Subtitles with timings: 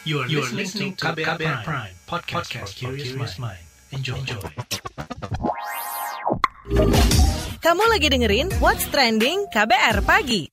[0.00, 3.60] You are, you are listening to KBR, KBR Prime, Prime podcast, podcast for curious mind.
[3.92, 4.16] Enjoy.
[4.16, 4.40] Enjoy.
[7.60, 10.48] Kamu lagi dengerin What's Trending KBR Pagi.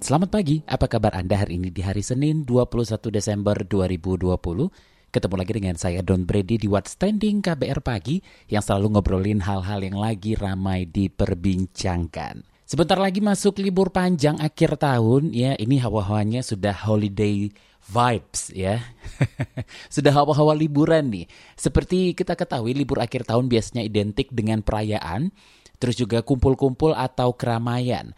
[0.00, 5.12] Selamat pagi, apa kabar Anda hari ini di hari Senin 21 Desember 2020?
[5.12, 8.16] Ketemu lagi dengan saya Don Brady di What's Trending KBR Pagi
[8.48, 12.55] yang selalu ngobrolin hal-hal yang lagi ramai diperbincangkan.
[12.66, 15.54] Sebentar lagi masuk libur panjang akhir tahun ya.
[15.54, 17.46] Ini hawa-hawanya sudah holiday
[17.86, 18.82] vibes ya.
[19.94, 21.30] sudah hawa-hawa liburan nih.
[21.54, 25.30] Seperti kita ketahui libur akhir tahun biasanya identik dengan perayaan,
[25.78, 28.10] terus juga kumpul-kumpul atau keramaian.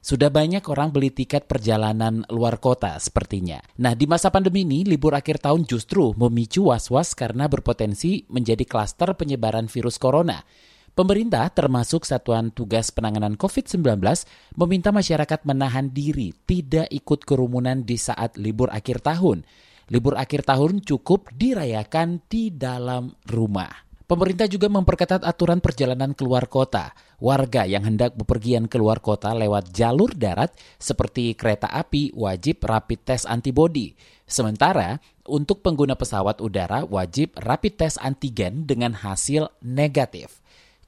[0.00, 3.60] Sudah banyak orang beli tiket perjalanan luar kota sepertinya.
[3.84, 9.12] Nah, di masa pandemi ini, libur akhir tahun justru memicu was-was karena berpotensi menjadi klaster
[9.12, 10.40] penyebaran virus corona.
[10.90, 14.02] Pemerintah termasuk Satuan Tugas Penanganan COVID-19
[14.58, 19.46] meminta masyarakat menahan diri tidak ikut kerumunan di saat libur akhir tahun.
[19.86, 23.90] Libur akhir tahun cukup dirayakan di dalam rumah.
[24.10, 26.90] Pemerintah juga memperketat aturan perjalanan keluar kota.
[27.22, 30.50] Warga yang hendak bepergian keluar kota lewat jalur darat
[30.82, 33.94] seperti kereta api wajib rapid test antibody.
[34.26, 34.98] Sementara
[35.30, 40.39] untuk pengguna pesawat udara wajib rapid test antigen dengan hasil negatif.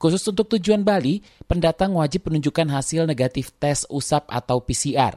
[0.02, 5.14] Khusus untuk tujuan Bali, pendatang wajib menunjukkan hasil negatif tes usap atau PCR.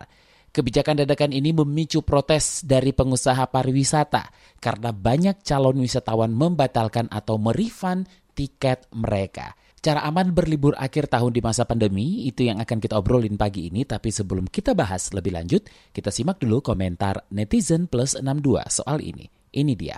[0.54, 4.30] Kebijakan dadakan ini memicu protes dari pengusaha pariwisata
[4.62, 8.06] karena banyak calon wisatawan membatalkan atau merifan
[8.38, 9.58] tiket mereka.
[9.82, 13.90] Cara aman berlibur akhir tahun di masa pandemi itu yang akan kita obrolin pagi ini.
[13.90, 15.66] Tapi sebelum kita bahas lebih lanjut,
[15.98, 19.26] kita simak dulu komentar netizen plus 62 soal ini.
[19.50, 19.98] Ini dia.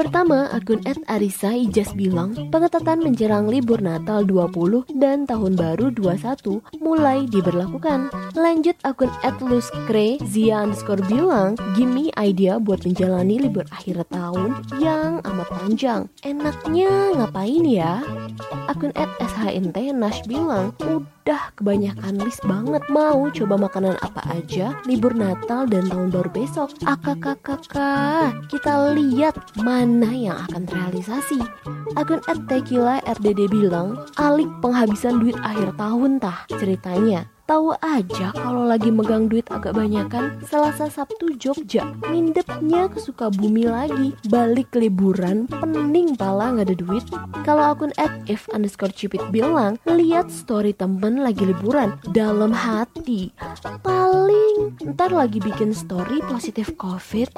[0.00, 6.80] Pertama, akun Ed Arisa Ijas bilang, pengetatan menjelang libur Natal 20 dan Tahun Baru 21
[6.80, 8.08] mulai diberlakukan.
[8.32, 15.20] Lanjut akun Ed Luskre, Zia underscore bilang, gimme idea buat menjalani libur akhir tahun yang
[15.20, 16.08] amat panjang.
[16.24, 18.00] Enaknya ngapain ya?
[18.72, 25.12] Akun Ed SHNT Nash bilang, udah kebanyakan list banget mau coba makanan apa aja libur
[25.12, 26.72] Natal dan Tahun Baru besok.
[26.86, 31.42] Akak-kakak, kita lihat mana yang akan terrealisasi.
[31.98, 37.26] Akun Tequila RDD bilang, alik penghabisan duit akhir tahun tah ceritanya.
[37.50, 44.14] Tahu aja kalau lagi megang duit agak banyakan Selasa Sabtu Jogja Mindepnya ke Sukabumi lagi.
[44.30, 47.02] Balik liburan Pening pala nggak ada duit.
[47.42, 51.98] Kalau akun at if underscore cupid bilang Lihat story temen lagi liburan.
[52.14, 53.34] Dalam hati.
[53.82, 57.34] Paling ntar lagi bikin story positif covid.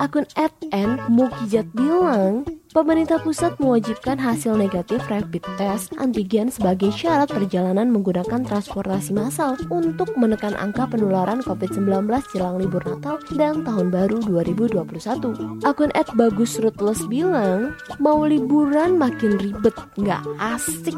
[0.00, 7.26] Akun at n mukijat bilang Pemerintah pusat mewajibkan hasil negatif rapid test antigen sebagai syarat
[7.26, 14.22] perjalanan menggunakan transportasi massal untuk menekan angka penularan COVID-19 jelang libur Natal dan Tahun Baru
[14.22, 15.66] 2021.
[15.66, 20.94] Akun @bagusrutless bilang, mau liburan makin ribet, nggak asik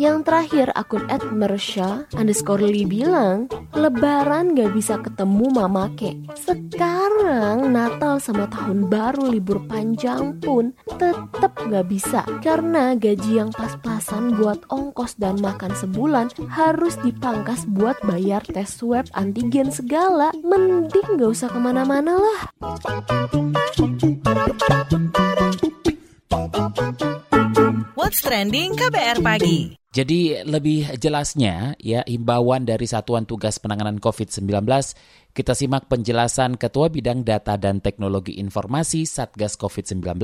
[0.00, 8.22] yang terakhir akun @mersha underscore Lee bilang Lebaran gak bisa ketemu mama ke Sekarang Natal
[8.22, 12.22] sama tahun baru libur panjang pun tetap gak bisa.
[12.38, 19.10] Karena gaji yang pas-pasan buat ongkos dan makan sebulan Harus dipangkas buat bayar tes swab
[19.18, 20.30] antigen segala.
[20.40, 22.40] Mending gak usah ke mana-mana lah
[28.14, 29.83] What's Trending KBR Pagi.
[29.94, 34.66] Jadi lebih jelasnya ya himbauan dari Satuan Tugas Penanganan COVID-19
[35.34, 40.14] kita simak penjelasan Ketua Bidang Data dan Teknologi Informasi Satgas COVID-19,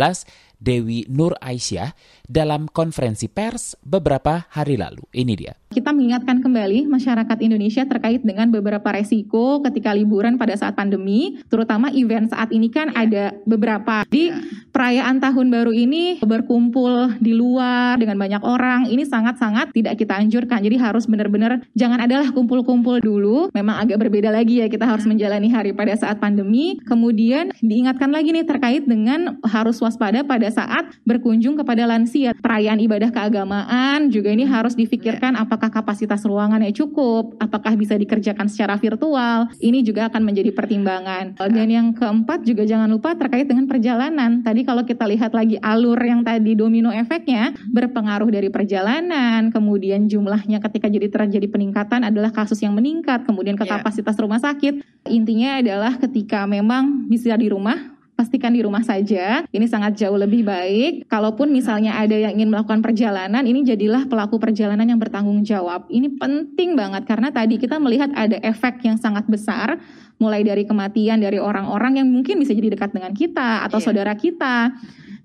[0.63, 1.99] Dewi Nur Aisyah,
[2.31, 5.03] dalam konferensi pers beberapa hari lalu.
[5.11, 5.59] Ini dia.
[5.75, 11.91] Kita mengingatkan kembali masyarakat Indonesia terkait dengan beberapa resiko ketika liburan pada saat pandemi, terutama
[11.91, 14.07] event saat ini kan ada beberapa.
[14.07, 14.31] Di
[14.71, 20.65] perayaan tahun baru ini berkumpul di luar dengan banyak orang, ini sangat-sangat tidak kita anjurkan.
[20.65, 23.53] Jadi harus benar-benar jangan adalah kumpul-kumpul dulu.
[23.53, 26.81] Memang agak berbeda lagi ya kita harus menjalani hari pada saat pandemi.
[26.89, 32.33] Kemudian diingatkan lagi nih terkait dengan harus waspada pada saat berkunjung kepada lansia.
[32.39, 38.79] Perayaan ibadah keagamaan juga ini harus difikirkan apakah kapasitas ruangannya cukup, apakah bisa dikerjakan secara
[38.79, 39.51] virtual.
[39.59, 41.37] Ini juga akan menjadi pertimbangan.
[41.37, 44.41] Dan yang keempat juga jangan lupa terkait dengan perjalanan.
[44.41, 50.63] Tadi kalau kita lihat lagi alur yang tadi domino efeknya berpengaruh dari perjalanan, kemudian jumlahnya
[50.63, 53.79] ketika jadi terjadi peningkatan adalah kasus yang meningkat, kemudian ke iya.
[53.79, 54.83] kapasitas rumah sakit.
[55.11, 59.49] Intinya adalah ketika memang bisa di rumah pastikan di rumah saja.
[59.49, 61.09] Ini sangat jauh lebih baik.
[61.09, 65.89] Kalaupun misalnya ada yang ingin melakukan perjalanan, ini jadilah pelaku perjalanan yang bertanggung jawab.
[65.89, 69.81] Ini penting banget karena tadi kita melihat ada efek yang sangat besar
[70.21, 73.87] mulai dari kematian dari orang-orang yang mungkin bisa jadi dekat dengan kita atau yeah.
[73.89, 74.77] saudara kita.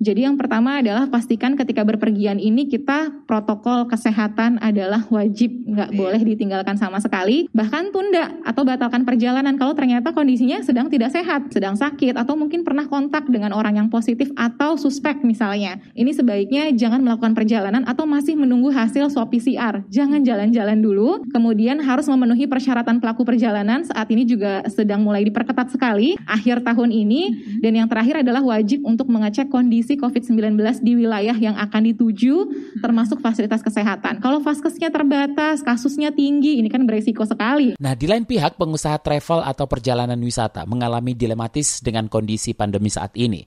[0.04, 5.98] Jadi yang pertama adalah pastikan ketika berpergian ini kita protokol kesehatan adalah wajib, nggak yeah.
[5.98, 11.48] boleh ditinggalkan sama sekali, bahkan tunda atau batalkan perjalanan kalau ternyata kondisinya sedang tidak sehat,
[11.52, 15.80] sedang sakit atau mungkin pernah kontak dengan orang yang positif atau suspek misalnya.
[15.96, 19.84] Ini sebaiknya jangan melakukan perjalanan atau masih menunggu hasil swab PCR.
[19.88, 23.88] Jangan jalan-jalan dulu, kemudian harus memenuhi persyaratan pelaku perjalanan.
[23.88, 27.62] Saat ini juga sedang mulai diperketat sekali akhir tahun ini mm-hmm.
[27.62, 32.50] dan yang terakhir adalah wajib untuk mengecek kondisi kondisi COVID-19 di wilayah yang akan dituju,
[32.82, 34.18] termasuk fasilitas kesehatan.
[34.18, 37.78] Kalau vaskesnya terbatas, kasusnya tinggi, ini kan beresiko sekali.
[37.78, 43.14] Nah, di lain pihak, pengusaha travel atau perjalanan wisata mengalami dilematis dengan kondisi pandemi saat
[43.14, 43.46] ini.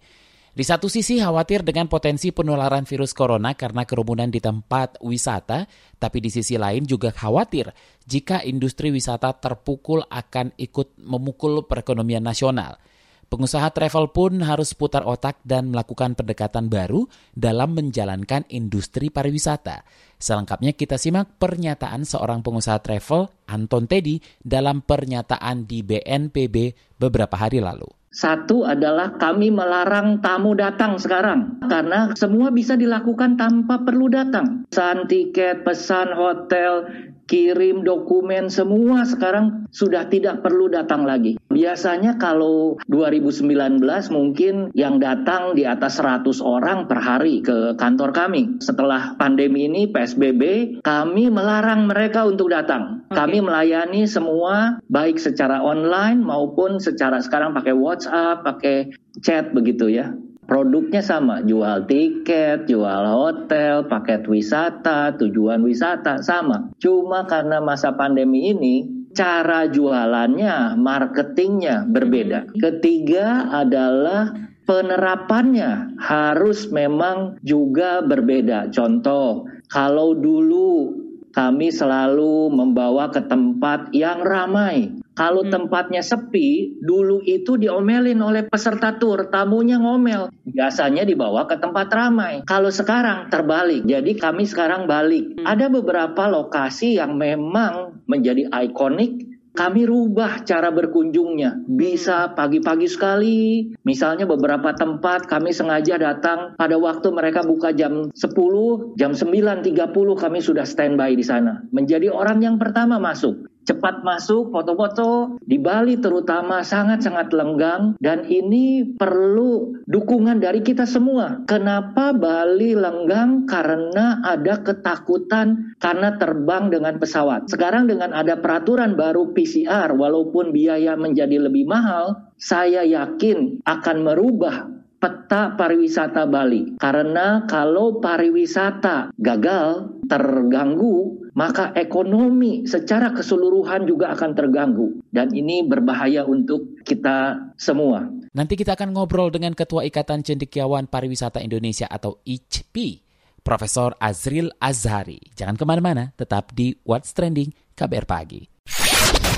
[0.55, 5.67] Di satu sisi khawatir dengan potensi penularan virus corona karena kerumunan di tempat wisata,
[5.99, 7.70] tapi di sisi lain juga khawatir
[8.06, 12.79] jika industri wisata terpukul akan ikut memukul perekonomian nasional.
[13.28, 17.04] Pengusaha travel pun harus putar otak dan melakukan pendekatan baru
[17.36, 19.84] dalam menjalankan industri pariwisata.
[20.16, 27.60] Selengkapnya kita simak pernyataan seorang pengusaha travel, Anton Teddy, dalam pernyataan di BNPB beberapa hari
[27.60, 27.84] lalu.
[28.08, 34.64] Satu adalah kami melarang tamu datang sekarang karena semua bisa dilakukan tanpa perlu datang.
[34.72, 36.88] Pesan tiket, pesan hotel,
[37.28, 41.36] kirim dokumen semua sekarang sudah tidak perlu datang lagi.
[41.52, 48.58] Biasanya kalau 2019 mungkin yang datang di atas 100 orang per hari ke kantor kami.
[48.64, 50.42] Setelah pandemi ini PSBB,
[50.80, 53.04] kami melarang mereka untuk datang.
[53.12, 53.16] Okay.
[53.20, 60.16] Kami melayani semua baik secara online maupun secara sekarang pakai WhatsApp, pakai chat begitu ya.
[60.49, 66.73] Produknya sama, jual tiket, jual hotel, paket wisata, tujuan wisata sama.
[66.81, 72.49] Cuma karena masa pandemi ini cara jualannya, marketingnya berbeda.
[72.56, 74.33] Ketiga adalah
[74.65, 78.73] penerapannya harus memang juga berbeda.
[78.73, 80.97] Contoh, kalau dulu
[81.33, 84.98] kami selalu membawa ke tempat yang ramai.
[85.19, 85.50] Kalau hmm.
[85.50, 90.31] tempatnya sepi, dulu itu diomelin oleh peserta tur, tamunya ngomel.
[90.47, 92.47] Biasanya dibawa ke tempat ramai.
[92.47, 95.43] Kalau sekarang terbalik, jadi kami sekarang balik.
[95.43, 95.43] Hmm.
[95.43, 99.26] Ada beberapa lokasi yang memang menjadi ikonik
[99.59, 101.67] kami rubah cara berkunjungnya.
[101.67, 103.67] Bisa pagi-pagi sekali.
[103.82, 109.75] Misalnya beberapa tempat kami sengaja datang pada waktu mereka buka jam 10, jam 9.30
[110.14, 111.67] kami sudah standby di sana.
[111.75, 118.97] Menjadi orang yang pertama masuk cepat masuk foto-foto di Bali terutama sangat-sangat lenggang dan ini
[118.97, 121.44] perlu dukungan dari kita semua.
[121.44, 123.44] Kenapa Bali lenggang?
[123.44, 127.53] Karena ada ketakutan karena terbang dengan pesawat.
[127.53, 134.79] Sekarang dengan ada peraturan baru PCR walaupun biaya menjadi lebih mahal, saya yakin akan merubah
[134.99, 136.75] peta pariwisata Bali.
[136.79, 144.99] Karena kalau pariwisata gagal, terganggu, maka ekonomi secara keseluruhan juga akan terganggu.
[145.06, 148.11] Dan ini berbahaya untuk kita semua.
[148.35, 153.06] Nanti kita akan ngobrol dengan Ketua Ikatan Cendekiawan Pariwisata Indonesia atau ICP,
[153.46, 155.23] Profesor Azril Azhari.
[155.38, 158.43] Jangan ke mana-mana, tetap di What's Trending KBR Pagi.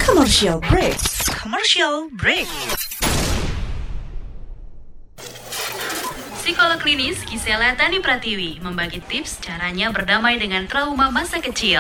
[0.01, 0.97] Commercial break.
[1.29, 2.49] Commercial break.
[6.51, 11.79] Psikolog klinis Gisela Tani Pratiwi membagi tips caranya berdamai dengan trauma masa kecil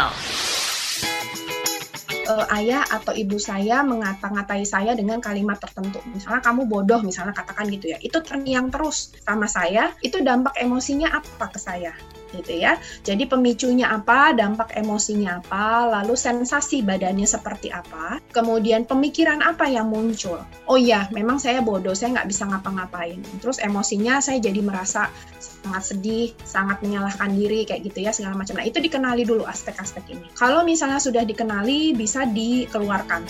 [2.30, 5.98] uh, ayah atau ibu saya mengata-ngatai saya dengan kalimat tertentu.
[6.14, 7.98] Misalnya kamu bodoh, misalnya katakan gitu ya.
[7.98, 11.90] Itu terngiang terus sama saya, itu dampak emosinya apa ke saya?
[12.34, 12.78] Gitu ya.
[13.02, 19.90] Jadi pemicunya apa, dampak emosinya apa, lalu sensasi badannya seperti apa, kemudian pemikiran apa yang
[19.90, 20.40] muncul.
[20.70, 23.20] Oh iya, memang saya bodoh, saya nggak bisa ngapa-ngapain.
[23.42, 25.10] Terus emosinya saya jadi merasa
[25.40, 28.56] sangat sedih, sangat menyalahkan diri kayak gitu ya segala macam.
[28.56, 30.26] Nah itu dikenali dulu aspek-aspek ini.
[30.36, 33.24] Kalau misalnya sudah dikenali, bisa dikeluarkan.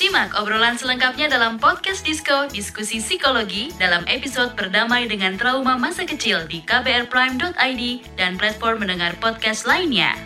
[0.00, 6.48] Simak obrolan selengkapnya dalam podcast Disko Diskusi Psikologi dalam episode Berdamai dengan Trauma Masa Kecil
[6.48, 7.82] di kbrprime.id
[8.16, 10.16] dan platform mendengar podcast lainnya.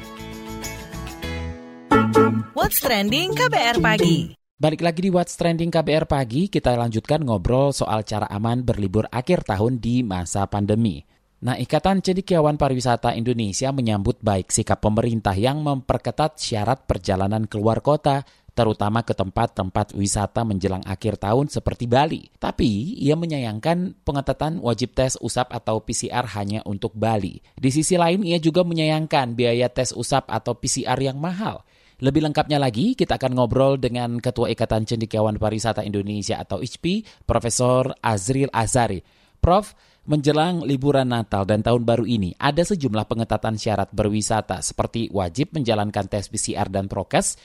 [2.55, 8.07] What's Trending KBR Pagi Balik lagi di What's Trending KBR Pagi, kita lanjutkan ngobrol soal
[8.07, 11.03] cara aman berlibur akhir tahun di masa pandemi.
[11.43, 18.23] Nah, Ikatan Cendekiawan Pariwisata Indonesia menyambut baik sikap pemerintah yang memperketat syarat perjalanan keluar kota
[18.55, 22.31] terutama ke tempat-tempat wisata menjelang akhir tahun seperti Bali.
[22.39, 27.43] Tapi ia menyayangkan pengetatan wajib tes usap atau PCR hanya untuk Bali.
[27.59, 31.67] Di sisi lain ia juga menyayangkan biaya tes usap atau PCR yang mahal.
[32.03, 37.95] Lebih lengkapnya lagi, kita akan ngobrol dengan Ketua Ikatan Cendekiawan Pariwisata Indonesia atau ICPI, Profesor
[38.03, 38.99] Azril Azari.
[39.39, 45.55] Prof, menjelang liburan Natal dan Tahun Baru ini, ada sejumlah pengetatan syarat berwisata seperti wajib
[45.55, 47.39] menjalankan tes PCR dan prokes.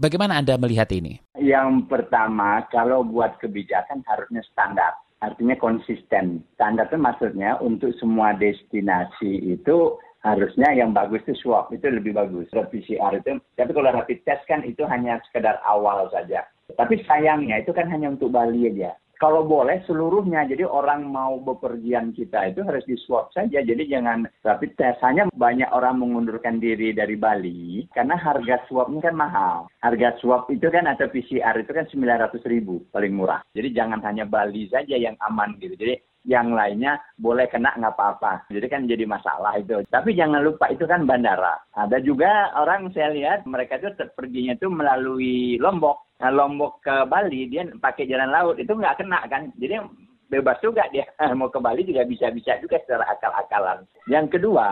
[0.00, 1.20] Bagaimana Anda melihat ini?
[1.36, 4.96] Yang pertama, kalau buat kebijakan harusnya standar.
[5.20, 6.40] Artinya konsisten.
[6.56, 12.44] Standar itu maksudnya untuk semua destinasi itu harusnya yang bagus itu swab itu lebih bagus
[12.52, 16.44] rapid PCR itu tapi kalau rapid test kan itu hanya sekedar awal saja
[16.76, 20.48] tapi sayangnya itu kan hanya untuk Bali aja kalau boleh seluruhnya.
[20.48, 23.60] Jadi orang mau bepergian kita itu harus di swab saja.
[23.60, 25.04] Jadi jangan rapid test.
[25.04, 29.56] Hanya banyak orang mengundurkan diri dari Bali karena harga swabnya kan mahal.
[29.84, 33.44] Harga swab itu kan atau PCR itu kan 900 ribu paling murah.
[33.52, 35.76] Jadi jangan hanya Bali saja yang aman gitu.
[35.76, 38.44] Jadi yang lainnya boleh kena nggak apa-apa.
[38.52, 39.80] Jadi kan jadi masalah itu.
[39.88, 41.56] Tapi jangan lupa itu kan bandara.
[41.72, 46.20] Ada juga orang saya lihat mereka itu perginya itu melalui Lombok.
[46.20, 49.48] Nah, Lombok ke Bali dia pakai jalan laut itu nggak kena kan.
[49.56, 49.80] Jadi
[50.28, 51.08] bebas juga dia
[51.38, 53.88] mau ke Bali juga bisa-bisa juga secara akal-akalan.
[54.12, 54.68] Yang kedua,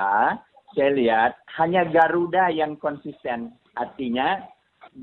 [0.77, 3.57] saya lihat hanya Garuda yang konsisten.
[3.79, 4.43] Artinya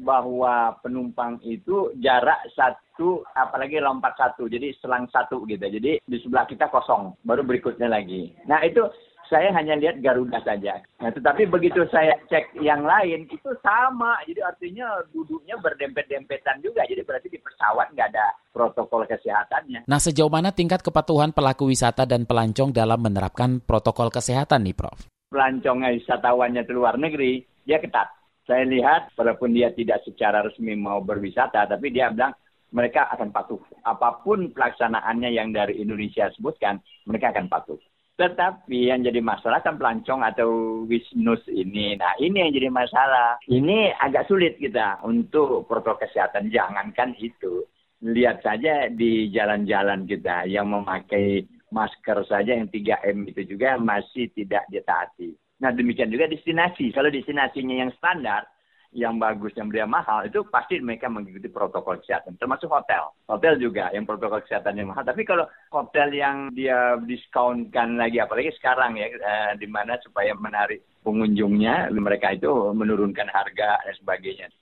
[0.04, 6.44] bahwa penumpang itu jarak satu apalagi lompat satu jadi selang satu gitu jadi di sebelah
[6.50, 8.84] kita kosong baru berikutnya lagi nah itu
[9.30, 10.82] saya hanya lihat Garuda saja.
[11.02, 14.22] Nah, tetapi begitu saya cek yang lain itu sama.
[14.26, 16.86] Jadi artinya duduknya berdempet-dempetan juga.
[16.86, 19.90] Jadi berarti di pesawat nggak ada protokol kesehatannya.
[19.90, 25.10] Nah, sejauh mana tingkat kepatuhan pelaku wisata dan pelancong dalam menerapkan protokol kesehatan nih, Prof?
[25.34, 31.02] Pelancong wisatawannya ke luar negeri, dia ketat saya lihat walaupun dia tidak secara resmi mau
[31.02, 32.34] berwisata, tapi dia bilang
[32.70, 33.62] mereka akan patuh.
[33.82, 36.78] Apa pun pelaksanaannya yang dari Indonesia sebutkan,
[37.10, 37.82] mereka akan patuh.
[38.16, 42.00] Tetapi yang jadi masalah kan pelancong atau wisnus ini.
[42.00, 43.44] Nah ini yang jadi masalah.
[43.44, 46.48] Ini agak sulit kita untuk protokol kesehatan.
[46.48, 47.68] Jangankan itu.
[48.00, 51.44] Lihat saja di jalan-jalan kita yang memakai
[51.76, 55.36] masker saja yang 3M itu juga masih tidak ditaati.
[55.66, 56.94] Nah demikian juga destinasi.
[56.94, 58.46] Kalau destinasinya yang standar,
[58.94, 62.38] yang bagus, yang beliau mahal, itu pasti mereka mengikuti protokol kesehatan.
[62.38, 63.10] Termasuk hotel.
[63.26, 65.02] Hotel juga yang protokol kesehatan yang mahal.
[65.02, 70.86] Tapi kalau hotel yang dia diskonkan lagi, apalagi sekarang ya, eh, di mana supaya menarik
[71.02, 74.54] pengunjungnya, mereka itu menurunkan harga dan sebagainya.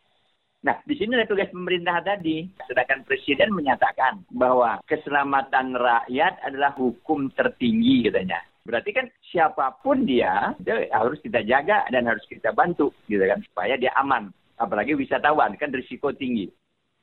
[0.63, 2.47] Nah, di sini ada tugas pemerintah tadi.
[2.71, 8.39] Sedangkan Presiden menyatakan bahwa keselamatan rakyat adalah hukum tertinggi katanya.
[8.63, 13.43] Berarti kan siapa pun dia, dia harus kita jaga dan harus kita bantu gitu kan
[13.43, 14.31] supaya dia aman.
[14.55, 16.47] Apalagi wisatawan kan risiko tinggi.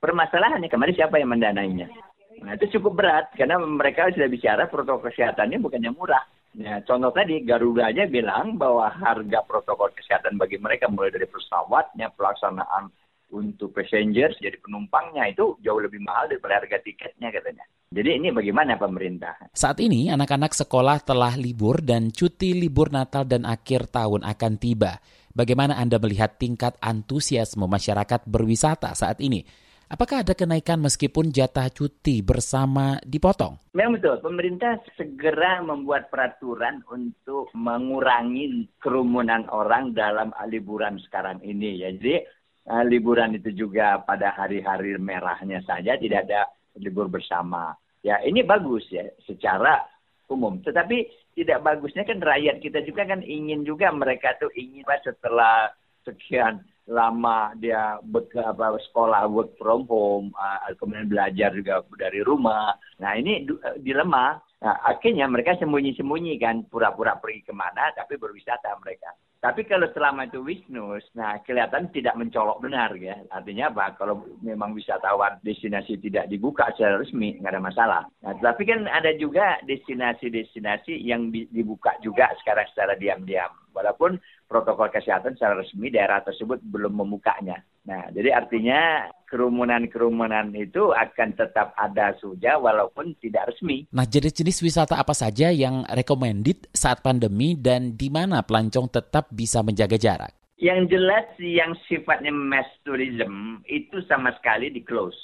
[0.01, 1.93] Permasalahannya kemarin siapa yang mendanainya?
[2.41, 6.25] Nah itu cukup berat karena mereka sudah bicara protokol kesehatannya bukannya murah.
[6.57, 12.11] Ya, contoh tadi Garuda aja bilang bahwa harga protokol kesehatan bagi mereka mulai dari pesawatnya,
[12.19, 12.91] pelaksanaan
[13.31, 17.65] untuk passengers jadi penumpangnya itu jauh lebih mahal daripada harga tiketnya katanya.
[17.91, 19.35] Jadi ini bagaimana pemerintah?
[19.51, 25.03] Saat ini anak-anak sekolah telah libur dan cuti libur Natal dan akhir tahun akan tiba.
[25.35, 29.43] Bagaimana Anda melihat tingkat antusiasme masyarakat berwisata saat ini?
[29.91, 33.59] Apakah ada kenaikan meskipun jatah cuti bersama dipotong?
[33.75, 41.91] Memang betul, pemerintah segera membuat peraturan untuk mengurangi kerumunan orang dalam liburan sekarang ini ya.
[41.91, 42.23] Jadi
[42.71, 46.47] uh, liburan itu juga pada hari-hari merahnya saja tidak ada
[46.79, 47.75] libur bersama.
[48.07, 49.83] Ya ini bagus ya secara
[50.31, 50.63] umum.
[50.63, 55.75] Tetapi tidak bagusnya kan rakyat kita juga kan ingin juga mereka tuh ingin setelah
[56.07, 62.75] sekian lama dia bekerja apa, sekolah work from home, uh, kemudian belajar juga dari rumah.
[63.03, 63.47] Nah ini
[63.83, 64.39] dilema.
[64.61, 69.09] Nah, akhirnya mereka sembunyi-sembunyi kan, pura-pura pergi ke mana, tapi berwisata mereka.
[69.41, 73.17] Tapi kalau selama itu wisnus, nah kelihatan tidak mencolok benar ya.
[73.33, 73.97] Artinya apa?
[73.97, 78.03] Kalau memang wisatawan destinasi tidak dibuka secara resmi, nggak ada masalah.
[78.21, 83.49] Nah, tapi kan ada juga destinasi-destinasi yang dibuka juga sekarang secara diam-diam.
[83.71, 84.19] Walaupun
[84.51, 87.63] protokol kesehatan secara resmi daerah tersebut belum membukanya.
[87.87, 93.87] Nah, jadi artinya kerumunan-kerumunan itu akan tetap ada saja walaupun tidak resmi.
[93.95, 99.63] Nah, jenis-jenis wisata apa saja yang recommended saat pandemi dan di mana pelancong tetap bisa
[99.63, 100.35] menjaga jarak?
[100.61, 105.17] Yang jelas yang sifatnya mass tourism itu sama sekali di close.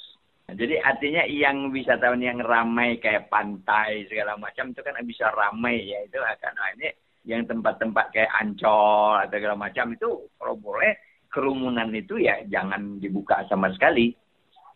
[0.47, 5.83] Nah, jadi artinya yang wisatawan yang ramai kayak pantai segala macam itu kan bisa ramai
[5.83, 6.89] ya itu akan nah, ini
[7.27, 10.95] yang tempat-tempat kayak Ancol atau segala macam itu kalau boleh
[11.27, 14.15] kerumunan itu ya jangan dibuka sama sekali.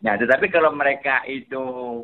[0.04, 1.62] Nah, tetapi kalau mereka itu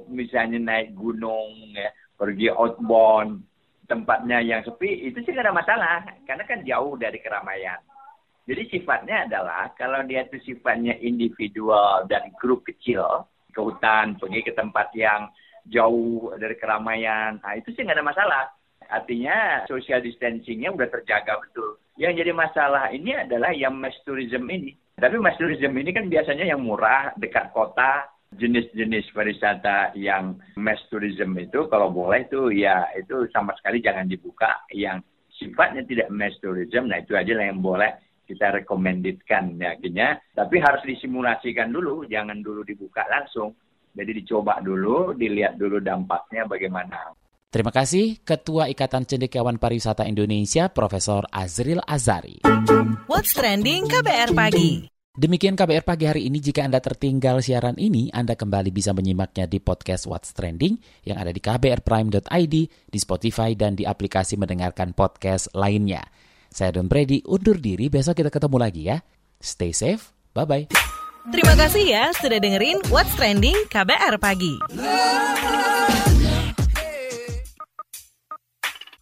[0.08, 3.42] misalnya naik gunung, ya, pergi outbound,
[3.90, 6.06] tempatnya yang sepi, itu sih ada masalah.
[6.22, 7.82] Karena kan jauh dari keramaian.
[8.48, 14.52] Jadi sifatnya adalah kalau dia itu sifatnya individual dan grup kecil, ke hutan, pergi ke
[14.54, 15.28] tempat yang
[15.68, 18.44] jauh dari keramaian, nah itu sih nggak ada masalah.
[18.88, 21.76] Artinya social distancingnya udah terjaga betul.
[22.00, 24.72] Yang jadi masalah ini adalah yang mass tourism ini.
[24.96, 31.32] Tapi mass tourism ini kan biasanya yang murah, dekat kota, jenis-jenis pariwisata yang mass tourism
[31.40, 34.64] itu kalau boleh itu ya itu sama sekali jangan dibuka.
[34.72, 35.04] Yang
[35.36, 37.92] sifatnya tidak mass tourism, nah itu aja yang boleh
[38.28, 40.20] kita rekomendasikan yakinnya.
[40.36, 43.56] Tapi harus disimulasikan dulu, jangan dulu dibuka langsung.
[43.96, 47.17] Jadi dicoba dulu, dilihat dulu dampaknya bagaimana.
[47.48, 52.44] Terima kasih Ketua Ikatan Cendekiawan Pariwisata Indonesia Profesor Azril Azari.
[53.08, 54.84] What's trending KBR pagi?
[55.16, 56.44] Demikian KBR pagi hari ini.
[56.44, 60.76] Jika Anda tertinggal siaran ini, Anda kembali bisa menyimaknya di podcast What's Trending
[61.08, 66.04] yang ada di kbrprime.id, di Spotify, dan di aplikasi mendengarkan podcast lainnya.
[66.52, 67.88] Saya Don Brady, undur diri.
[67.88, 69.00] Besok kita ketemu lagi ya.
[69.40, 70.12] Stay safe.
[70.36, 70.68] Bye-bye.
[71.32, 74.54] Terima kasih ya sudah dengerin What's Trending KBR pagi.